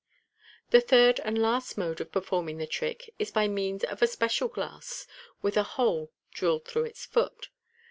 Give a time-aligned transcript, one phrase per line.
[0.71, 4.47] The third and last mode of performing the trick is by means of a special
[4.47, 5.05] glass,
[5.43, 7.49] with a hole drilled through its foot.